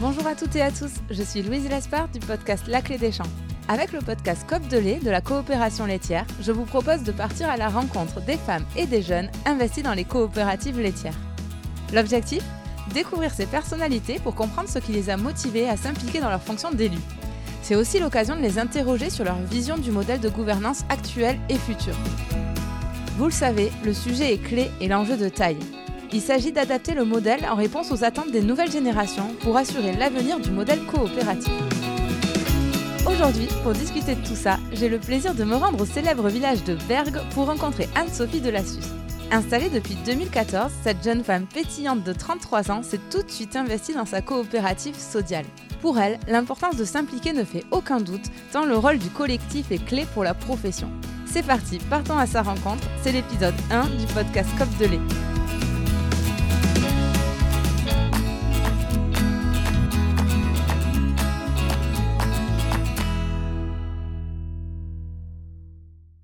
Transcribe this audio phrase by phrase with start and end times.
[0.00, 3.12] Bonjour à toutes et à tous, je suis Louise Lespard du podcast La Clé des
[3.12, 3.28] Champs.
[3.68, 7.50] Avec le podcast COP de lait de la coopération laitière, je vous propose de partir
[7.50, 11.18] à la rencontre des femmes et des jeunes investis dans les coopératives laitières.
[11.92, 12.42] L'objectif?
[12.94, 16.70] Découvrir ces personnalités pour comprendre ce qui les a motivés à s'impliquer dans leur fonction
[16.70, 16.96] d'élu.
[17.60, 21.58] C'est aussi l'occasion de les interroger sur leur vision du modèle de gouvernance actuel et
[21.58, 21.94] futur.
[23.18, 25.58] Vous le savez, le sujet est clé et l'enjeu de taille.
[26.12, 30.40] Il s'agit d'adapter le modèle en réponse aux attentes des nouvelles générations pour assurer l'avenir
[30.40, 31.52] du modèle coopératif.
[33.06, 36.64] Aujourd'hui, pour discuter de tout ça, j'ai le plaisir de me rendre au célèbre village
[36.64, 38.86] de Bergue pour rencontrer Anne-Sophie Delassus.
[39.30, 43.94] Installée depuis 2014, cette jeune femme pétillante de 33 ans s'est tout de suite investie
[43.94, 45.44] dans sa coopérative Sodial.
[45.80, 49.84] Pour elle, l'importance de s'impliquer ne fait aucun doute, tant le rôle du collectif est
[49.84, 50.90] clé pour la profession.
[51.24, 55.39] C'est parti, partons à sa rencontre, c'est l'épisode 1 du podcast COP de lait.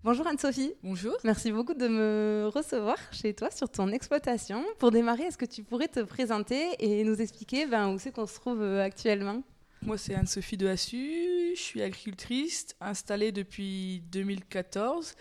[0.07, 0.73] Bonjour Anne-Sophie.
[0.85, 1.17] Bonjour.
[1.25, 4.65] Merci beaucoup de me recevoir chez toi sur ton exploitation.
[4.79, 8.29] Pour démarrer, est-ce que tu pourrais te présenter et nous expliquer ben, où c'est qu'on
[8.29, 9.43] se trouve euh, actuellement?
[9.83, 11.57] Moi, c'est Anne-Sophie de Hassu.
[11.57, 15.17] Je suis agricultrice installée depuis 2014.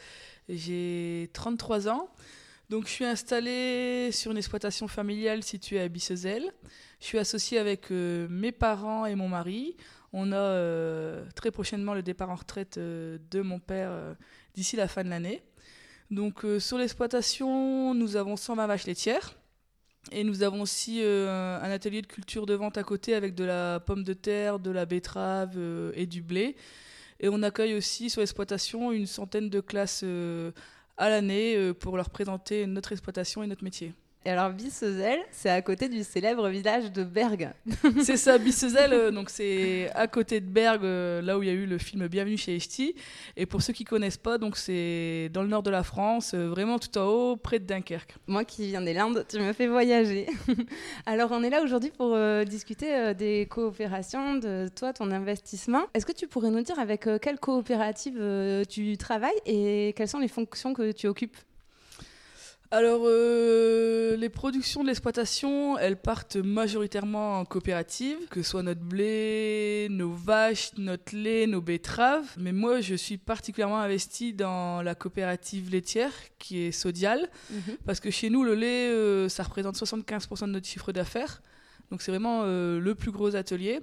[0.50, 2.08] J'ai 33 ans.
[2.70, 6.44] Donc, je suis installée sur une exploitation familiale située à Bissezel.
[7.00, 9.78] Je suis associée avec euh, mes parents et mon mari.
[10.14, 14.16] On a euh, très prochainement le départ en retraite de mon père
[14.56, 15.44] d'ici la fin de l'année.
[16.12, 19.38] Donc euh, sur l'exploitation, nous avons 120 vaches laitières.
[20.12, 23.44] Et nous avons aussi euh, un atelier de culture de vente à côté avec de
[23.44, 26.56] la pomme de terre, de la betterave euh, et du blé.
[27.20, 30.04] Et on accueille aussi sur l'exploitation une centaine de classes
[30.98, 33.94] à l'année pour leur présenter notre exploitation et notre métier.
[34.28, 37.52] Et alors Bissezel, c'est à côté du célèbre village de Bergue.
[38.02, 41.52] c'est ça, Bissezel, euh, donc c'est à côté de Bergue, euh, là où il y
[41.52, 42.96] a eu le film Bienvenue chez Echti.
[43.38, 46.50] Et pour ceux qui connaissent pas, donc c'est dans le nord de la France, euh,
[46.50, 48.16] vraiment tout en haut, près de Dunkerque.
[48.26, 50.26] Moi qui viens des Landes, tu me fais voyager.
[51.06, 55.84] alors on est là aujourd'hui pour discuter des coopérations, de toi, ton investissement.
[55.94, 58.20] Est-ce que tu pourrais nous dire avec quelle coopérative
[58.68, 61.38] tu travailles et quelles sont les fonctions que tu occupes?
[62.72, 68.82] Alors, euh, les productions de l'exploitation, elles partent majoritairement en coopérative, que ce soit notre
[68.82, 72.26] blé, nos vaches, notre lait, nos betteraves.
[72.38, 77.78] Mais moi, je suis particulièrement investie dans la coopérative laitière, qui est Sodial, mhm.
[77.86, 81.42] parce que chez nous, le lait, euh, ça représente 75% de notre chiffre d'affaires.
[81.92, 83.80] Donc c'est vraiment euh, le plus gros atelier.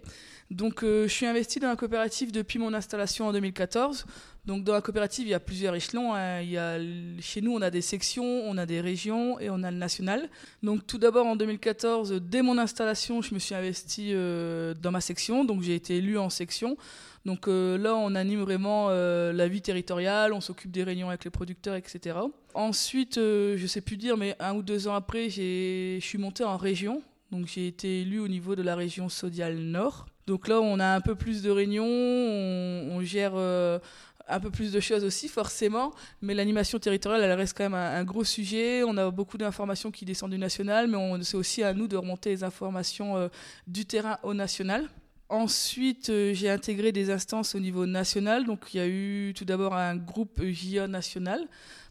[0.50, 4.04] Donc je suis investie dans la coopérative depuis mon installation en 2014.
[4.44, 6.14] Donc dans la coopérative, il y a plusieurs échelons.
[6.14, 6.41] Hein.
[6.41, 6.76] Il y a,
[7.20, 10.28] chez nous, on a des sections, on a des régions et on a le national.
[10.64, 15.00] Donc tout d'abord en 2014, dès mon installation, je me suis investie euh, dans ma
[15.00, 15.44] section.
[15.44, 16.76] Donc j'ai été élue en section.
[17.24, 21.24] Donc euh, là, on anime vraiment euh, la vie territoriale, on s'occupe des réunions avec
[21.24, 22.18] les producteurs, etc.
[22.54, 26.42] Ensuite, je ne sais plus dire, mais un ou deux ans après, je suis montée
[26.42, 27.00] en région.
[27.32, 30.06] Donc j'ai été élue au niveau de la région Sodial Nord.
[30.28, 33.34] Donc là, on a un peu plus de réunions, on, gère
[34.28, 35.92] un peu plus de choses aussi, forcément.
[36.21, 38.82] Mais l'animation territoriale, elle reste quand même un, gros sujet.
[38.84, 42.31] On a beaucoup d'informations qui descendent du national, mais c'est aussi à nous de remonter
[42.31, 43.28] les informations euh,
[43.66, 44.88] du terrain au national.
[45.28, 48.44] Ensuite, euh, j'ai intégré des instances au niveau national.
[48.44, 51.48] Donc, il y a eu tout d'abord un groupe JA national.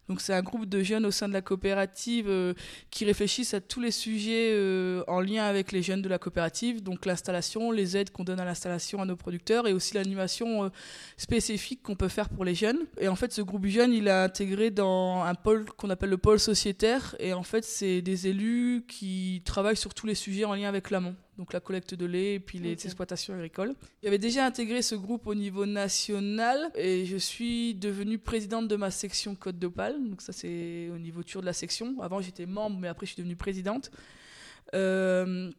[0.09, 2.53] Donc c'est un groupe de jeunes au sein de la coopérative euh,
[2.89, 6.83] qui réfléchissent à tous les sujets euh, en lien avec les jeunes de la coopérative,
[6.83, 10.69] donc l'installation, les aides qu'on donne à l'installation à nos producteurs et aussi l'animation euh,
[11.17, 12.79] spécifique qu'on peut faire pour les jeunes.
[12.99, 16.17] Et en fait, ce groupe jeune, il a intégré dans un pôle qu'on appelle le
[16.17, 17.15] pôle sociétaire.
[17.19, 20.89] Et en fait, c'est des élus qui travaillent sur tous les sujets en lien avec
[20.89, 23.73] l'amont donc la collecte de lait et puis les exploitations agricoles.
[24.03, 28.91] J'avais déjà intégré ce groupe au niveau national et je suis devenue présidente de ma
[28.91, 29.95] section Côte d'Opale.
[30.09, 31.95] Donc ça c'est au niveau tour de la section.
[32.01, 33.91] Avant j'étais membre mais après je suis devenue présidente.
[34.73, 35.51] Euh,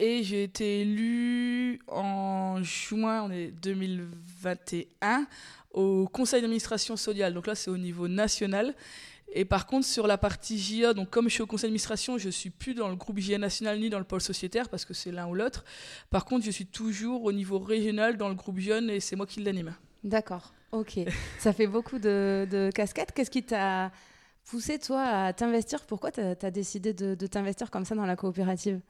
[0.00, 5.26] et j'ai été élue en juin 2021
[5.72, 7.34] au conseil d'administration Sodial.
[7.34, 8.74] Donc là c'est au niveau national.
[9.32, 12.30] Et par contre, sur la partie JA, donc comme je suis au conseil d'administration, je
[12.30, 15.12] suis plus dans le groupe JA national ni dans le pôle sociétaire parce que c'est
[15.12, 15.64] l'un ou l'autre.
[16.10, 19.26] Par contre, je suis toujours au niveau régional dans le groupe jeune et c'est moi
[19.26, 19.74] qui l'anime.
[20.02, 21.00] D'accord, ok.
[21.38, 23.12] Ça fait beaucoup de, casquettes.
[23.12, 23.90] Qu'est-ce qui t'a
[24.48, 25.84] poussé, toi, à t'investir?
[25.84, 28.80] Pourquoi tu as, décidé de, t'investir comme ça dans la coopérative?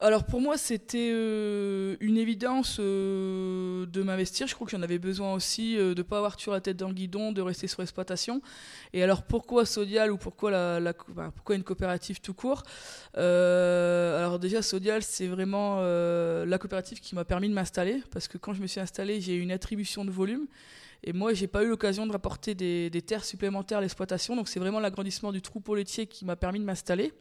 [0.00, 4.46] Alors pour moi, c'était euh, une évidence euh, de m'investir.
[4.46, 6.76] Je crois que j'en avais besoin aussi euh, de ne pas avoir toujours la tête
[6.76, 8.42] dans le guidon, de rester sur l'exploitation.
[8.92, 10.50] Et alors pourquoi Sodial ou pourquoi,
[11.50, 12.64] une coopérative tout court?
[13.14, 18.02] Alors déjà, Sodial, c'est vraiment la coopérative qui m'a permis de m'installer.
[18.10, 20.46] Parce que quand je me suis installé, j'ai eu une attribution de volume.
[21.04, 24.34] Et moi, j'ai pas eu l'occasion de rapporter des, des terres supplémentaires à l'exploitation.
[24.36, 27.12] Donc c'est vraiment l'agrandissement du troupeau laitier qui m'a permis de m'installer.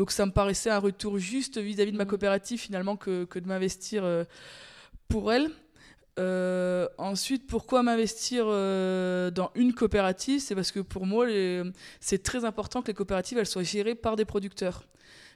[0.00, 2.08] Donc ça me paraissait un retour juste vis-à-vis de ma mm.
[2.08, 4.24] coopérative finalement que, de m'investir euh,
[5.08, 5.50] pour elle.
[6.20, 10.40] Euh, ensuite, pourquoi m'investir euh, dans une coopérative?
[10.40, 11.26] C'est parce que pour moi,
[11.98, 14.84] c'est très important que les coopératives elles soient gérées par des producteurs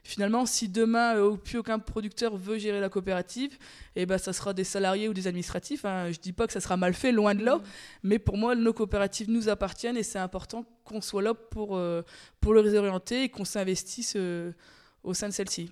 [0.06, 3.56] finalement, si demain, euh, plus aucun producteur veut gérer la coopérative,
[3.96, 5.86] eh ben, ça sera des salariés ou des administratifs.
[5.86, 6.12] Hein.
[6.12, 7.56] Je ne dis pas que ça sera mal fait, loin de là.
[7.56, 7.62] Mm.
[8.02, 11.80] Mais pour moi, nos coopératives nous appartiennent et c'est important qu'on soit là pour,
[12.38, 14.14] pour les orienter et qu'on s'investisse
[15.02, 15.70] au sein de celle-ci.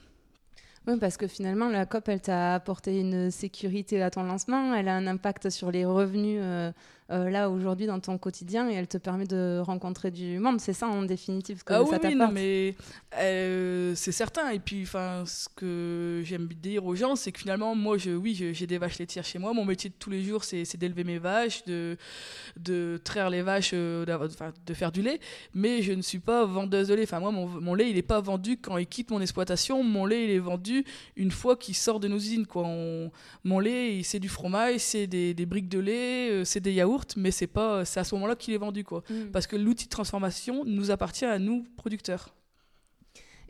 [0.86, 4.88] Oui, parce que finalement, la COP, elle t'a apporté une sécurité à ton lancement, elle
[4.88, 6.40] a un impact sur les revenus
[7.12, 10.60] euh, là aujourd'hui dans ton quotidien et elle te permet de rencontrer du monde.
[10.60, 12.74] C'est ça en définitive ce que ah ça oui, non, mais
[13.18, 14.50] euh, c'est certain.
[14.50, 18.34] Et puis, enfin, ce que j'aime dire aux gens, c'est que finalement, moi, je, oui,
[18.34, 19.52] j'ai des vaches laitières chez moi.
[19.52, 21.98] Mon métier de tous les jours, c'est d'élever mes vaches, de,
[22.56, 24.06] de traire les vaches, euh,
[24.66, 25.20] de faire du lait.
[25.54, 27.02] Mais je ne suis pas vendeuse de lait.
[27.02, 29.82] Enfin, moi, mon, mon lait, il n'est pas vendu quand il quitte mon exploitation.
[29.82, 30.84] Mon lait, il est vendu
[31.16, 32.46] une fois qu'il sort de nos usines.
[32.46, 32.66] Quoi.
[33.44, 37.30] mon lait, c'est du fromage, c'est des, des briques de lait, c'est des yaourts mais
[37.30, 39.02] c'est pas, c'est à ce moment-là qu'il est vendu, quoi.
[39.10, 39.30] Mm.
[39.32, 42.34] Parce que l'outil de transformation nous appartient à nous, producteurs.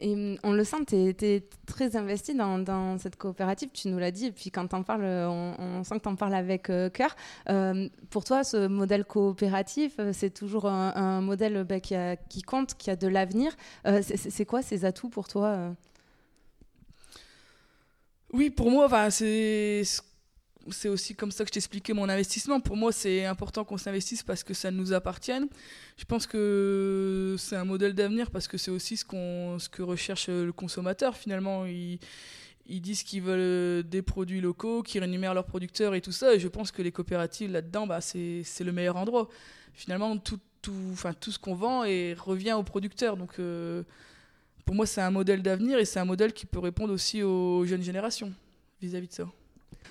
[0.03, 3.99] Et mm, on le sent, tu es, très investi dans, dans, cette coopérative, tu nous
[3.99, 6.69] l'as dit, et puis quand tu en parles, on, sent que tu en parles avec
[6.69, 7.15] euh, cœur.
[7.49, 12.43] Euh, pour toi, ce modèle coopératif, euh, c'est toujours un, modèle bah, qui, a, qui,
[12.43, 13.57] compte, qui a de l'avenir.
[14.03, 15.75] c'est quoi ces atouts pour toi
[18.33, 19.83] Oui, pour moi, c'est
[20.71, 22.61] c'est aussi comme ça que je t'expliquais mon investissement.
[22.61, 25.49] Pour moi, c'est important qu'on s'investisse parce que ça nous appartienne.
[25.97, 29.83] Je pense que c'est un modèle d'avenir parce que c'est aussi ce, qu'on, ce que
[29.83, 31.17] recherche le consommateur.
[31.17, 31.99] Finalement, ils,
[32.67, 36.35] ils disent qu'ils veulent des produits locaux, qu'ils rémunèrent leurs producteurs et tout ça.
[36.35, 39.29] Et je pense que les coopératives là-dedans, bah, c'est, le meilleur endroit.
[39.75, 43.17] Finalement, tout, tout, enfin, tout ce qu'on vend et revient aux producteurs.
[43.17, 43.83] Donc, euh,
[44.65, 47.65] pour moi, c'est un modèle d'avenir et c'est un modèle qui peut répondre aussi aux
[47.67, 48.33] jeunes générations
[48.81, 49.29] vis-à-vis de ça.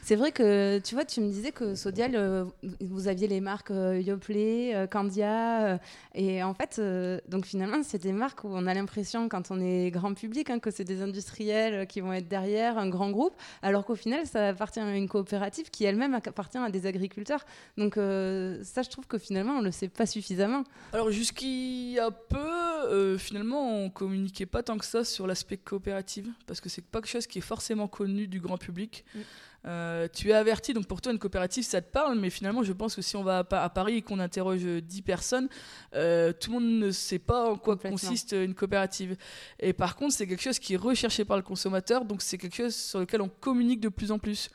[0.04, 2.46] C'est vrai que, tu vois, tu me disais que Sodial, euh,
[2.80, 5.80] vous aviez les marques euh, Yoplait, euh, Candia,
[6.16, 6.82] et en fait,
[7.30, 10.60] donc finalement, c'est des marques où on a l'impression, quand on est grand public, hein,
[10.60, 14.50] que c'est des industriels qui vont être derrière, un grand groupe, alors qu'au final, ça
[14.50, 17.46] appartient à une coopérative qui elle-même appartient à des agriculteurs.
[17.78, 20.64] Donc ça, je trouve que finalement, on ne le sait pas suffisamment.
[20.94, 26.28] Alors jusqu'il y a peu, finalement, on communiquait pas tant que ça sur l'aspect coopérative,
[26.48, 29.06] parce que c'est pas quelque chose qui est forcément connu du grand public.
[29.16, 29.20] Mm.
[29.66, 32.74] Euh, tu es averti, donc pour toi, une coopérative, ça te parle, mais finalement, je
[32.74, 35.50] pense que si on va à, Paris et qu'on interroge 10 personnes,
[35.96, 39.16] euh, tout le monde ne sait pas en quoi consiste une coopérative.
[39.60, 42.56] Et par contre, c'est quelque chose qui est recherché par le consommateur, donc c'est quelque
[42.56, 44.50] chose sur lequel on communique de plus en plus.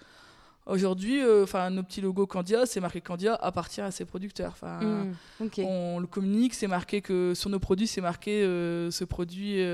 [0.66, 4.50] Aujourd'hui, euh, nos petits logos Candia, c'est marqué Candia appartient à ses producteurs.
[4.50, 9.64] Enfin, mmh, on le communique, c'est marqué que sur nos produits, c'est marqué ce produit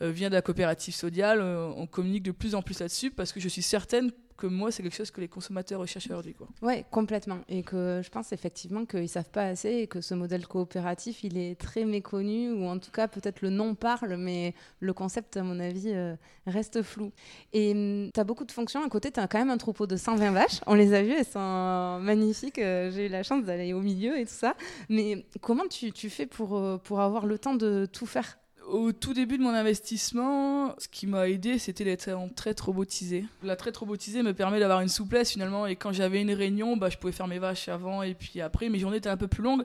[0.00, 1.42] vient de la coopérative Sodial.
[1.42, 4.10] on communique de plus en plus là-dessus parce que je suis certaine
[4.42, 6.34] que moi, c'est quelque chose que les consommateurs recherchent aujourd'hui.
[6.62, 7.38] Oui, complètement.
[7.48, 11.22] Et que je pense effectivement qu'ils ne savent pas assez et que ce modèle coopératif,
[11.22, 15.36] il est très méconnu, ou en tout cas, peut-être le nom parle, mais le concept,
[15.36, 16.16] à mon avis, euh,
[16.48, 17.12] reste flou.
[17.52, 18.84] Et hum, tu as beaucoup de fonctions.
[18.84, 20.60] À côté, tu as quand même un troupeau de 120 vaches.
[20.66, 22.58] On les a vues, elles sont magnifiques.
[22.58, 24.56] Euh, j'ai eu la chance d'aller au milieu et tout ça.
[24.88, 28.38] Mais comment tu, tu fais pour, euh, pour avoir le temps de tout faire?
[28.68, 33.24] Au tout début de mon investissement, ce qui m'a aidé, c'était d'être en traite robotisée.
[33.42, 36.88] La traite robotisée me permet d'avoir une souplesse finalement, et quand j'avais une réunion, bah,
[36.88, 38.68] je pouvais faire mes vaches avant et puis après.
[38.68, 39.64] Mes journées étaient un peu plus longues,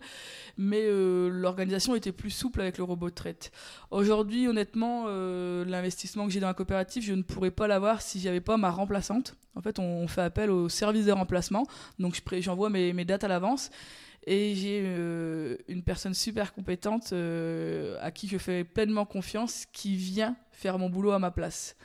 [0.57, 3.51] mais euh, l'organisation était plus souple avec le robot de traite.
[3.91, 8.19] Aujourd'hui, honnêtement, euh, l'investissement que j'ai dans la coopérative, je ne pourrais pas l'avoir si
[8.19, 9.35] j'avais pas ma remplaçante.
[9.55, 11.65] En fait, on, fait appel au service de remplacement,
[11.99, 13.71] donc j'envoie mes, mes dates à l'avance.
[14.29, 19.95] Et j'ai euh, une personne super compétente euh, à qui je fais pleinement confiance qui
[19.95, 21.77] vient faire mon boulot à ma place.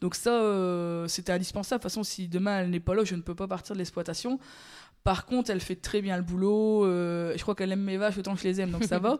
[0.00, 1.80] Donc ça, euh, c'était indispensable.
[1.80, 3.78] De toute façon, si demain elle n'est pas là, je ne peux pas partir de
[3.78, 4.40] l'exploitation.
[5.04, 6.86] Par contre, elle fait très bien le boulot.
[6.86, 9.18] Euh, je crois qu'elle aime mes vaches autant que je les aime, donc ça va.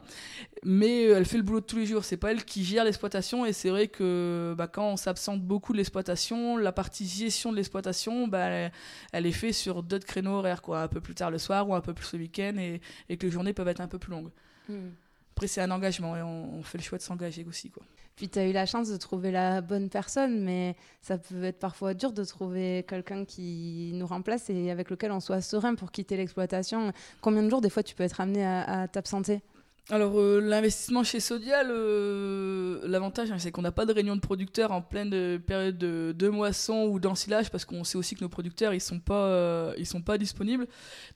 [0.62, 2.04] Mais euh, elle fait le boulot de tous les jours.
[2.04, 3.44] C'est pas elle qui gère l'exploitation.
[3.44, 7.56] Et c'est vrai que bah, quand on s'absente beaucoup de l'exploitation, la partie gestion de
[7.56, 8.70] l'exploitation, bah,
[9.12, 10.82] elle, est faite sur d'autres créneaux horaires, quoi.
[10.82, 13.32] Un peu plus tard le soir ou un peu plus le week-end, et, que les
[13.32, 14.30] journées peuvent être un peu plus longues.
[14.68, 14.90] Hmm.
[15.34, 17.70] Après, c'est un engagement et on, fait le choix de s'engager aussi.
[17.70, 17.82] Quoi.
[18.22, 21.58] Puis tu as eu la chance de trouver la bonne personne, mais ça peut être
[21.58, 25.90] parfois dur de trouver quelqu'un qui nous remplace et avec lequel on soit serein pour
[25.90, 26.92] quitter l'exploitation.
[27.20, 29.42] Combien de jours, des fois, tu peux être amené à, à t'absenter?
[29.90, 34.20] Alors euh, l'investissement chez Sodial, euh, l'avantage hein, c'est qu'on n'a pas de réunion de
[34.20, 38.72] producteurs en pleine période de, moisson ou d'ensilage parce qu'on sait aussi que nos producteurs
[38.74, 40.68] ils sont pas euh, ils sont pas disponibles.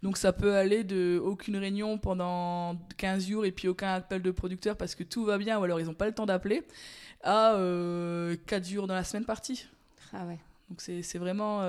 [0.03, 4.31] Donc ça peut aller de aucune réunion pendant 15 jours et puis aucun appel de
[4.33, 6.67] producteurs parce que tout va bien ou alors ils n'ont pas le temps d'appeler
[7.23, 7.57] à
[8.47, 9.67] 4 jours dans la semaine partie.
[10.13, 10.39] Ah ouais.
[10.69, 11.63] Donc c'est vraiment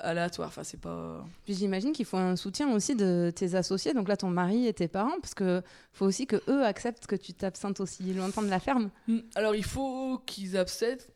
[0.00, 0.48] aléatoire.
[0.48, 1.24] Enfin, c'est pas.
[1.44, 4.72] Puis j'imagine qu'il faut un soutien aussi de tes associés, donc là ton mari et
[4.72, 8.48] tes parents, parce que faut aussi que eux acceptent que tu t'absentes aussi longtemps de
[8.48, 8.90] la ferme.
[9.06, 9.20] Hmm.
[9.34, 11.10] Alors il faut qu'ils acceptent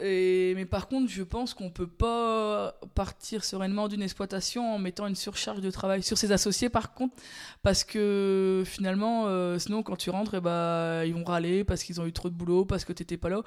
[0.00, 5.14] mais par contre, je pense qu'on peut pas partir sereinement d'une exploitation en mettant une
[5.14, 7.14] surcharge de travail sur ses associés, par contre,
[7.62, 12.00] parce que finalement, euh, sinon, quand tu rentres, eh ben, ils vont râler parce qu'ils
[12.00, 13.42] ont eu trop de boulot, parce que tu n'étais pas là.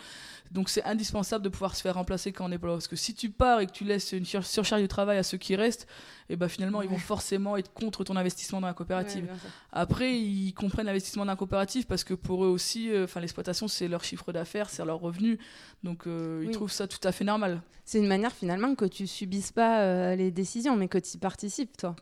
[0.52, 2.74] Donc, c'est indispensable de pouvoir se faire remplacer quand on n'est pas là.
[2.74, 5.38] Parce que si tu pars et que tu laisses une surcharge de travail à ceux
[5.38, 5.88] qui restent,
[6.30, 9.28] et ben finalement ils vont forcément être contre ton investissement dans la coopérative.
[9.72, 13.88] Après, ils comprennent l'investissement dans la coopérative parce que pour eux aussi, euh, l'exploitation c'est
[13.88, 15.40] leur chiffre d'affaires, c'est leur revenu,
[15.84, 17.62] donc euh, ils trouvent ça tout à fait normal.
[17.86, 21.18] C'est une manière finalement que tu subisses pas euh, les décisions, mais que tu y
[21.18, 21.96] participes toi.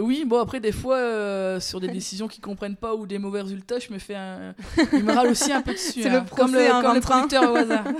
[0.00, 3.78] Oui, bon après des fois sur des décisions qu'ils comprennent pas ou des mauvais résultats,
[3.78, 4.54] je me fais un,
[4.92, 6.02] il me râle aussi un peu dessus.
[6.02, 6.26] C'est le hein.
[6.36, 7.84] comme le, comme le producteur au hasard.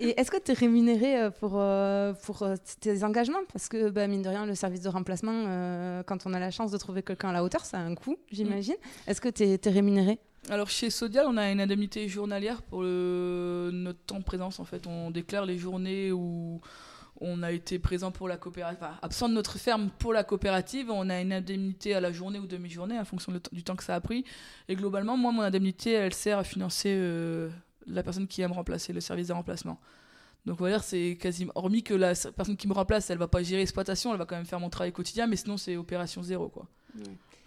[0.00, 3.38] Et est-ce que tu es rémunéré euh, pour, euh, pour euh, tes engagements?
[3.52, 6.70] Parce que, bah, mine de rien, le service de remplacement, quand on a la chance
[6.70, 8.74] de trouver quelqu'un à la hauteur, ça a un coût, j'imagine.
[8.74, 9.10] Mm.
[9.10, 10.18] Est-ce que tu es, rémunéré?
[10.50, 14.60] Alors chez Sodial, on a une indemnité journalière pour notre temps de présence.
[14.60, 16.60] En fait, on déclare les journées où
[17.20, 20.90] on a été présent pour la coopérative, enfin, absent de notre ferme pour la coopérative.
[20.90, 23.94] On a une indemnité à la journée ou demi-journée en fonction du temps que ça
[23.94, 24.24] a pris.
[24.68, 26.94] Et globalement, moi, mon indemnité, elle sert à financer
[27.86, 29.80] la personne qui va me remplacer, le service de remplacement.
[30.46, 33.28] Donc on va dire c'est quasiment hormis que la personne qui me remplace, elle va
[33.28, 36.22] pas gérer l'exploitation, elle va quand même faire mon travail quotidien, mais sinon c'est opération
[36.22, 36.68] zéro quoi.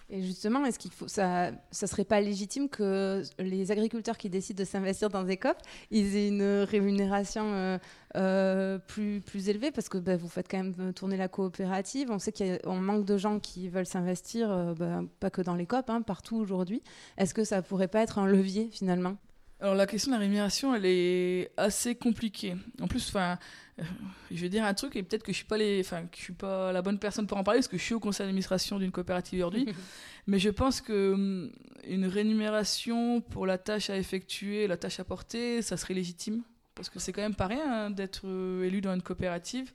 [0.09, 4.59] Et justement, est-ce qu'il faut ça, ça serait pas légitime que les agriculteurs qui décident
[4.59, 5.57] de s'investir dans des COP,
[5.91, 7.77] ils aient une rémunération euh,
[8.15, 9.71] euh, plus élevée?
[9.71, 12.09] Parce que bah, vous faites quand même tourner la coopérative.
[12.09, 15.65] On sait qu'on manque de gens qui veulent s'investir, euh, bah, pas que dans les
[15.65, 16.81] COP, hein, partout aujourd'hui.
[17.17, 19.17] Est-ce que ça pourrait pas être un levier finalement?
[19.59, 22.55] Alors la question de la rémunération, elle est assez compliquée.
[22.79, 23.39] En plus, enfin,
[23.79, 23.83] euh,
[24.29, 26.21] je vais dire un truc et peut-être que je suis pas les, enfin, que je
[26.21, 28.77] suis pas la bonne personne pour en parler parce que je suis au conseil d'administration
[28.77, 29.67] d'une coopérative aujourd'hui.
[30.27, 31.51] mais je pense que hum,
[31.85, 36.43] une rémunération pour la tâche à effectuer, la tâche à porter, ça serait légitime
[36.75, 39.71] parce que c'est quand même pas rien hein, d'être euh, élu dans une coopérative.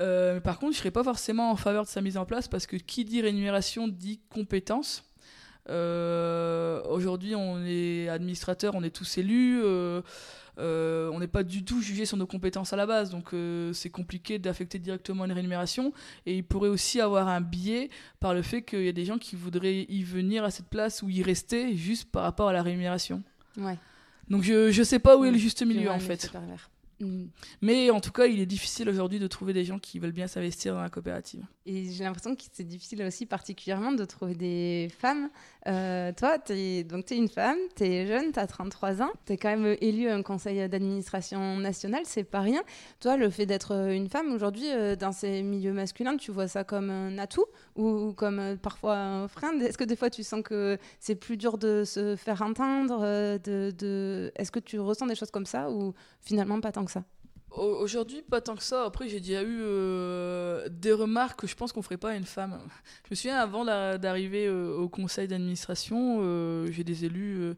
[0.00, 2.66] Euh, par contre, je serais pas forcément en faveur de sa mise en place parce
[2.66, 5.04] que qui dit rémunération dit compétence.
[5.68, 9.60] Euh, aujourd'hui, on est administrateur, on est tous élus.
[9.62, 10.02] Euh,
[10.58, 13.34] euh, on n'est pas du tout jugé sur nos compétences à la base, donc
[13.74, 15.92] c'est compliqué d'affecter directement une rémunération.
[16.24, 19.18] Et il pourrait aussi avoir un biais par le fait qu'il y a des gens
[19.18, 22.62] qui voudraient y venir à cette place ou y rester juste par rapport à la
[22.62, 23.22] rémunération.
[23.58, 23.76] Ouais.
[24.28, 26.32] Donc je ne sais pas où est le juste milieu en fait.
[27.60, 30.26] Mais en tout cas, il est difficile aujourd'hui de trouver des gens qui veulent bien
[30.26, 31.44] s'investir dans la coopérative.
[31.66, 35.28] Et j'ai l'impression que c'est difficile aussi particulièrement de trouver des femmes.
[35.66, 39.10] Euh, toi, tu es, donc, es une femme, tu es jeune, tu as 33 ans,
[39.26, 42.62] tu es quand même élu à un conseil d'administration national, c'est pas rien.
[43.00, 46.64] Toi, le fait d'être une femme aujourd'hui euh, dans ces milieux masculins, tu vois ça
[46.64, 49.58] comme un atout ou comme euh, parfois un frein?
[49.60, 53.00] Est-ce que des fois tu sens que c'est plus dur de se faire entendre
[53.38, 54.32] de, de...
[54.36, 57.04] Est-ce que tu ressens des choses comme ça ou finalement pas tant que ça
[57.56, 58.84] Aujourd'hui, pas tant que ça.
[58.84, 62.26] Après, j'ai déjà eu euh, des remarques que je pense qu'on ferait pas à une
[62.26, 62.58] femme.
[63.04, 67.54] Je me souviens, avant d'arriver euh, au conseil d'administration, euh, j'ai des élus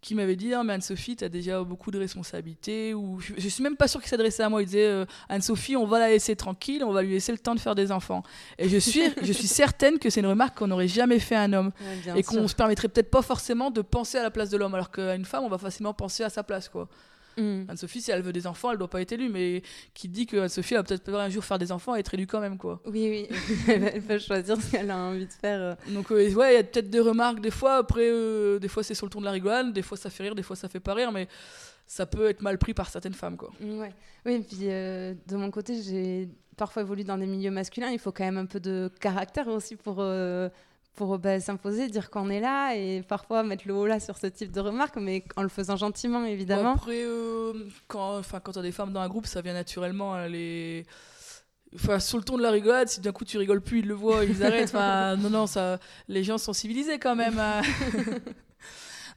[0.00, 2.94] qui m'avaient dit ah, mais Anne-Sophie, tu as déjà beaucoup de responsabilités.
[2.94, 4.62] Ou, je, ne suis même pas sûre qu'ils s'adressaient à moi.
[4.62, 7.60] Ils disaient Anne-Sophie, on va la laisser tranquille, on va lui laisser le temps de
[7.60, 8.22] faire des enfants.
[8.56, 11.42] Et je suis, je suis certaine que c'est une remarque qu'on n'aurait jamais fait à
[11.42, 11.72] un homme.
[12.14, 14.74] et qu'on se permettrait peut-être pas forcément de penser à la place de l'homme.
[14.74, 16.70] Alors qu'à une femme, on va facilement penser à sa place.
[16.70, 16.88] quoi.
[17.36, 17.64] Mm.
[17.68, 19.62] Anne-Sophie, si elle veut des enfants, elle doit pas être élue, mais
[19.94, 22.40] qui dit que Anne-Sophie va peut-être un jour faire des enfants et être élue quand
[22.40, 22.80] même, quoi.
[22.86, 23.38] Oui, oui,
[23.68, 25.60] elle peut choisir ce qu'elle a envie de faire.
[25.60, 25.74] Euh.
[25.92, 27.76] Donc, ouais, il y a peut-être des remarques des fois.
[27.76, 30.22] Après, euh, des fois c'est sur le ton de la rigolade, des fois ça fait
[30.22, 31.28] rire, des fois ça fait pas rire, mais
[31.86, 33.50] ça peut être mal pris par certaines femmes, quoi.
[33.60, 33.92] Ouais.
[34.24, 37.90] Oui, et puis euh, de mon côté, j'ai parfois évolué dans des milieux masculins.
[37.90, 40.02] Il faut quand même un peu de caractère aussi pour
[40.96, 44.26] pour bah, s'imposer, dire qu'on est là et parfois mettre le haut là sur ce
[44.26, 46.72] type de remarques, mais en le faisant gentiment évidemment.
[46.72, 47.52] après, euh,
[47.86, 50.14] quand, quand tu as des femmes dans un groupe, ça vient naturellement.
[50.14, 50.86] Hein, les...
[51.74, 53.94] Enfin, sur le ton de la rigolade, si d'un coup tu rigoles plus, ils le
[53.94, 54.70] voient, ils arrêtent.
[54.70, 57.38] Enfin, non, non, ça, les gens sont civilisés quand même.
[57.38, 57.60] Hein.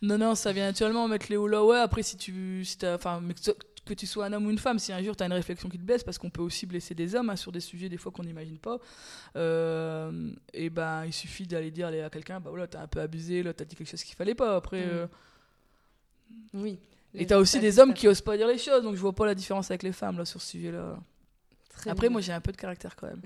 [0.01, 1.63] Non, non, ça vient naturellement mettre les hauts là.
[1.63, 2.63] Ouais, après, si tu.
[2.63, 3.21] Si enfin,
[3.89, 5.67] que, tu- sois un homme ou une femme, si un jour tu as une réflexion
[5.69, 7.98] qui te blesse, parce qu'on peut aussi blesser des hommes hein, sur des sujets des
[7.98, 8.77] fois qu'on n'imagine pas,
[9.36, 13.43] euh, et ben il suffit d'aller dire à quelqu'un, bah voilà, t'as un peu abusé,
[13.43, 14.55] là, t'as dit quelque chose qu'il fallait pas.
[14.55, 14.86] Après.
[14.86, 14.89] Mm.
[14.89, 15.08] euh,
[16.53, 16.79] Oui.
[17.13, 19.25] et t'as aussi des hommes qui osent pas dire les choses, donc je vois pas
[19.25, 20.98] la différence avec les femmes là sur ce sujet-là.
[21.86, 22.10] Après, bien.
[22.10, 23.22] moi j'ai un peu de caractère quand même.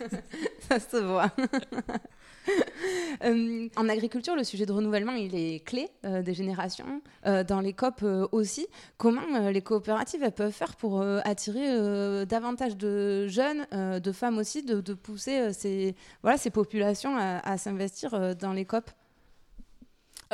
[0.68, 1.30] Ça se voit.
[3.24, 7.00] Euh, en agriculture, le sujet de renouvellement, il est clé euh, des générations.
[7.26, 8.66] Euh, dans les COP aussi,
[8.98, 14.94] comment les coopératives elles peuvent faire pour attirer davantage de jeunes, de femmes aussi, de,
[14.94, 18.90] pousser ces, voilà, ces populations à, à s'investir dans les COP?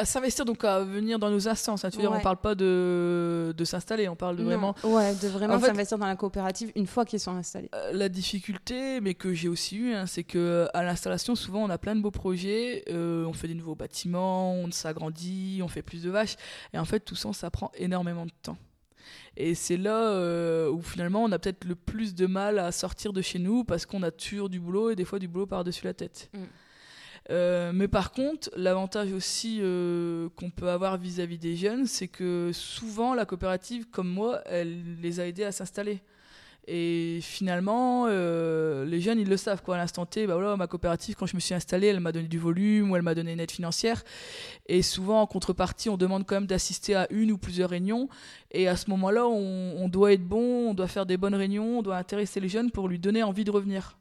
[0.00, 1.84] À s'investir, donc à venir dans nos instances.
[1.84, 1.90] hein.
[1.90, 2.18] Tu veux dire, Ouais.
[2.18, 4.74] on parle pas de, de s'installer, on parle de vraiment.
[4.82, 7.68] Ouais, de vraiment s'investir dans la coopérative une fois qu'ils sont installés.
[7.74, 11.70] Euh, La difficulté, mais que j'ai aussi eu, hein, c'est que à l'installation, souvent, on
[11.70, 15.82] a plein de beaux projets, euh, on fait des nouveaux bâtiments, on s'agrandit, on fait
[15.82, 16.36] plus de vaches,
[16.72, 18.56] et en fait, tout ça, ça prend énormément de temps.
[19.36, 23.12] Et c'est là euh, où finalement, on a peut-être le plus de mal à sortir
[23.12, 25.84] de chez nous parce qu'on a toujours du boulot et des fois du boulot par-dessus
[25.84, 26.30] la tête.
[26.34, 26.38] Mm.
[27.30, 32.50] Euh, mais par contre, l'avantage aussi euh, qu'on peut avoir vis-à-vis des jeunes, c'est que
[32.52, 36.00] souvent la coopérative, comme moi, elle les a aidés à s'installer.
[36.66, 39.62] Et finalement, euh, les jeunes, ils le savent.
[39.62, 39.76] Quoi.
[39.76, 42.38] À l'instant T, bah ma coopérative, quand je me suis installée, elle m'a donné du
[42.38, 44.04] volume ou elle m'a donné une aide financière.
[44.66, 48.08] Et souvent, en contrepartie, on demande quand même d'assister à une ou plusieurs réunions.
[48.50, 51.82] Et à ce moment-là, on doit être bon, on doit faire des bonnes réunions, on
[51.82, 53.99] doit intéresser les jeunes pour lui donner envie de revenir.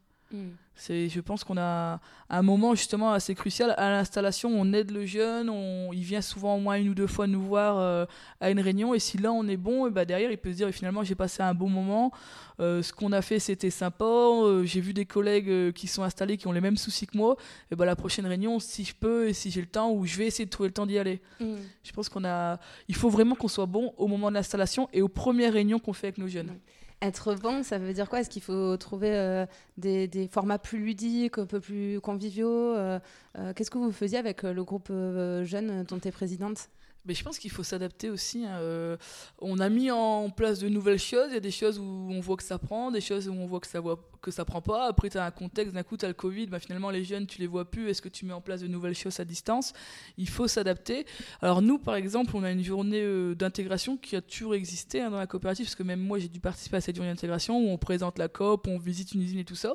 [0.76, 4.48] C'est, je pense qu'on a un moment justement assez crucial à l'installation.
[4.50, 7.42] On aide le jeune, on, il vient souvent au moins une ou deux fois nous
[7.42, 8.06] voir euh,
[8.40, 8.94] à une réunion.
[8.94, 11.14] Et si là on est bon, et bah derrière il peut se dire finalement j'ai
[11.14, 12.12] passé un bon moment.
[12.60, 14.04] Euh, ce qu'on a fait c'était sympa.
[14.06, 17.36] euh, j'ai vu des collègues qui sont installés qui ont les mêmes soucis que moi.
[17.70, 20.16] Et bah la prochaine réunion, si je peux et si j'ai le temps, ou je
[20.16, 21.20] vais essayer de trouver le temps d'y aller.
[21.40, 21.56] Mm.
[21.82, 22.58] Je pense qu'on a,
[22.88, 25.92] il faut vraiment qu'on soit bon au moment de l'installation et aux premières réunions qu'on
[25.92, 26.54] fait avec nos jeunes.
[27.02, 28.20] Être bon, ça veut dire quoi?
[28.20, 29.46] Est-ce qu'il faut trouver euh,
[29.78, 33.00] des, formats plus ludiques, un peu plus conviviaux euh,
[33.38, 36.68] euh, Qu'est-ce que vous faisiez avec le groupe jeune dont tu es présidente?
[37.06, 38.44] Mais je pense qu'il faut s'adapter aussi.
[38.44, 38.58] hein.
[38.60, 38.96] Euh,
[39.38, 41.28] on a mis en place de nouvelles choses.
[41.30, 43.46] Il y a des choses où on voit que ça prend, des choses où on
[43.46, 43.98] voit que ça, voit,
[44.46, 44.86] prend pas.
[44.86, 46.46] Après, tu as un contexte, d'un coup, tu as le Covid.
[46.46, 47.88] Bah, finalement, les jeunes, tu les vois plus.
[47.88, 49.72] Est-ce que tu mets en place de nouvelles choses à distance?
[50.18, 51.06] Il faut s'adapter.
[51.40, 55.10] Alors, nous, par exemple, on a une journée euh, d'intégration qui a toujours existé hein,
[55.10, 57.70] dans la coopérative, parce que même moi, j'ai dû participer à cette journée d'intégration où
[57.70, 59.74] on présente la COP, on visite une usine et tout ça.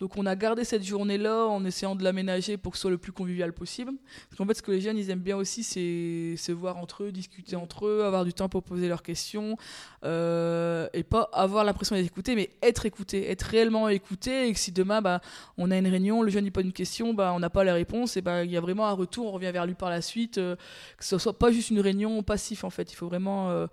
[0.00, 2.96] Donc on a gardé cette journée-là en essayant de l'aménager pour que ce soit le
[2.96, 3.92] plus convivial possible.
[4.28, 7.04] Parce qu'en fait, ce que les jeunes, ils aiment bien aussi, c'est se voir entre
[7.04, 9.58] eux, discuter entre eux, avoir du temps pour poser leurs questions,
[10.04, 14.58] euh, et pas avoir l'impression d'être écouté, mais être écouté, être réellement écouté, et que
[14.58, 15.20] si demain, bah,
[15.58, 17.74] on a une réunion, le jeune il pose une question, bah, on n'a pas la
[17.74, 20.00] réponse, et bah, il y a vraiment un retour, on revient vers lui par la
[20.00, 20.56] suite, euh,
[20.96, 22.90] que ce soit pas juste une réunion passive, en fait.
[22.90, 23.66] Il faut vraiment euh,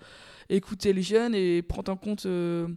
[0.49, 2.67] écouter les jeunes et prendre en compte euh,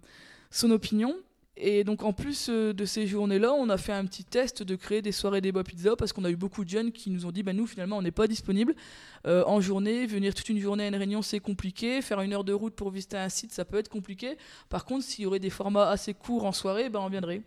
[0.50, 1.16] son opinion.
[1.62, 4.76] Et donc en plus euh, de ces journées-là, on a fait un petit test de
[4.76, 7.30] créer des soirées débat pizza parce qu'on a eu beaucoup de jeunes qui nous ont
[7.30, 8.74] dit bah nous finalement on n'est pas disponible
[9.26, 12.44] euh, en journée, venir toute une journée à une réunion c'est compliqué, faire une heure
[12.44, 14.38] de route pour visiter un site ça peut être compliqué.
[14.70, 17.42] Par contre s'il y aurait des formats assez courts en soirée, ben on viendrait.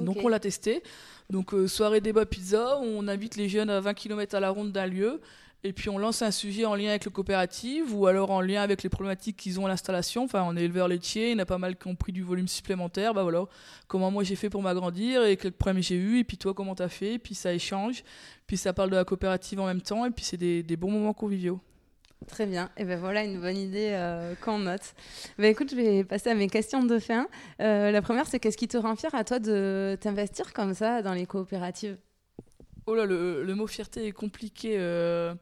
[0.00, 0.82] Donc on l'a testé.
[1.30, 4.72] Donc euh, soirée débat pizza, on invite les jeunes à 20 km à la ronde
[4.72, 5.20] d'un lieu.
[5.66, 8.60] Et puis on lance un sujet en lien avec le coopérative ou alors en lien
[8.60, 10.24] avec les problématiques qu'ils ont à l'installation.
[10.24, 13.14] Enfin, on est éleveur laitier, en a pas mal qui ont pris du volume supplémentaire.
[13.14, 13.46] Bah voilà,
[13.88, 16.18] comment moi j'ai fait pour m'agrandir et quels problèmes j'ai eu.
[16.18, 17.14] Et puis toi, comment t'as fait?
[17.14, 18.04] Et puis ça échange.
[18.46, 20.04] Puis ça parle de la coopérative en même temps.
[20.04, 21.58] Et puis c'est des, bons moments conviviaux.
[22.26, 22.68] Très bien.
[22.76, 24.94] Et ben voilà une bonne idée euh, qu'on note.
[25.38, 27.26] Ben écoute, je vais passer à mes questions de fin.
[27.62, 31.00] Euh, la première, c'est qu'est-ce qui te rend fier à toi de t'investir comme ça
[31.00, 31.96] dans les coopératives?
[32.86, 34.76] Oh là, le, le mot fierté est compliqué.
[34.78, 35.34] Euh,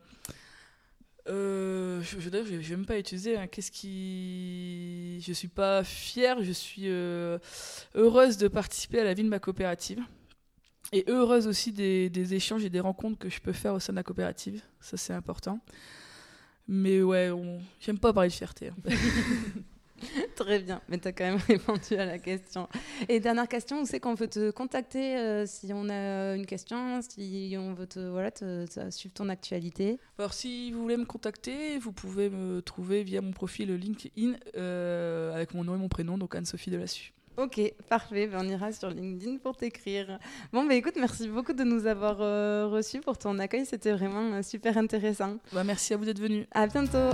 [1.28, 3.36] euh, je, je, je, je vais même pas utiliser.
[3.36, 3.46] hein.
[3.46, 5.20] Qu'est-ce qui.
[5.20, 7.38] Je suis pas fière, je suis euh,
[7.94, 10.00] heureuse de participer à la vie de ma coopérative.
[10.92, 13.92] Et heureuse aussi des, des échanges et des rencontres que je peux faire au sein
[13.92, 14.62] de la coopérative.
[14.80, 15.58] Ça, c'est important.
[16.68, 17.60] Mais ouais, on...
[17.80, 18.68] j'aime pas parler de fierté.
[18.68, 18.74] hein.
[20.36, 22.68] Très bien, mais tu as quand même répondu à la question.
[23.08, 27.00] Et dernière question, où c'est qu'on peut te contacter euh, si on a une question,
[27.02, 29.98] si on veut te, voilà, te, te- suivre ton actualité?
[30.18, 35.34] Alors, si vous voulez me contacter, vous pouvez me trouver via mon profil LinkedIn euh,
[35.34, 37.12] avec mon nom et mon prénom, donc Anne-Sophie Delassus.
[37.38, 40.18] Ok, parfait, ben on ira sur LinkedIn pour t'écrire.
[40.52, 44.34] Bon, bah écoute, merci beaucoup de nous avoir euh, reçus pour ton accueil, c'était vraiment
[44.34, 45.38] euh, super intéressant.
[45.52, 46.46] Bah, merci à vous d'être venus.
[46.52, 47.10] À bientôt